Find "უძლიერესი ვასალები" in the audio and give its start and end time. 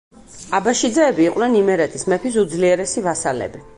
2.45-3.63